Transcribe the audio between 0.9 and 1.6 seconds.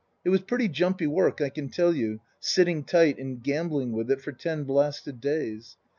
work, I